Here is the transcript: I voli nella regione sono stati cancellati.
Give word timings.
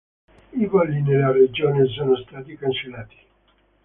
I 0.51 0.65
voli 0.65 1.03
nella 1.03 1.31
regione 1.31 1.85
sono 1.85 2.15
stati 2.15 2.57
cancellati. 2.57 3.15